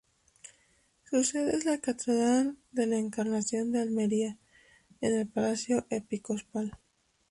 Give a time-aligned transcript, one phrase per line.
[1.03, 4.39] Su sede es la Catedral de la Encarnación de Almería
[4.99, 6.75] y el Palacio Episcopal.